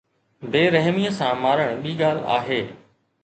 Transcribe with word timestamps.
بي 0.53 0.63
رحميءَ 0.75 1.11
سان 1.17 1.35
مارڻ 1.43 1.67
ٻي 1.83 1.93
ڳالهه 2.01 2.39
آهي. 2.39 2.61